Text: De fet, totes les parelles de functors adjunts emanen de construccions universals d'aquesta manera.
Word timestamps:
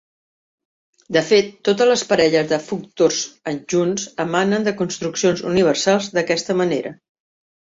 De 1.17 1.21
fet, 1.31 1.51
totes 1.67 1.89
les 1.91 2.03
parelles 2.13 2.49
de 2.53 2.59
functors 2.69 3.19
adjunts 3.53 4.09
emanen 4.25 4.67
de 4.69 4.75
construccions 4.83 5.45
universals 5.51 6.09
d'aquesta 6.17 6.61
manera. 6.65 6.97